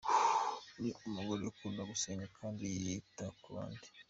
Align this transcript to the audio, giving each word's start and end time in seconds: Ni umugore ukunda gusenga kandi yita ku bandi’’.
Ni 0.81 0.89
umugore 1.07 1.41
ukunda 1.45 1.81
gusenga 1.91 2.25
kandi 2.37 2.63
yita 2.83 3.25
ku 3.41 3.47
bandi’’. 3.55 3.89